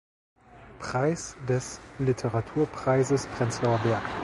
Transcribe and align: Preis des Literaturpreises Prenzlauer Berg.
Preis 0.79 1.37
des 1.47 1.79
Literaturpreises 1.99 3.27
Prenzlauer 3.37 3.77
Berg. 3.83 4.01